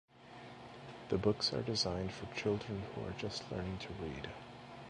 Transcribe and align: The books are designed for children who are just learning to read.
The 1.09 1.19
books 1.19 1.53
are 1.53 1.61
designed 1.61 2.11
for 2.11 2.25
children 2.35 2.81
who 2.95 3.05
are 3.05 3.13
just 3.19 3.43
learning 3.51 3.77
to 3.77 3.93
read. 4.03 4.29